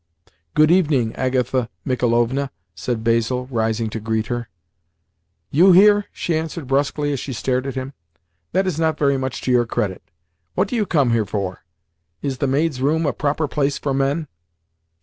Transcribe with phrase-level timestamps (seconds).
[0.55, 4.49] "Good evening, Agatha Michaelovna," said Basil, rising to greet her.
[5.51, 7.93] "You here?" she answered brusquely as she stared at him,
[8.51, 10.01] "That is not very much to your credit.
[10.55, 11.63] What do you come here for?
[12.23, 14.27] Is the maids' room a proper place for men?"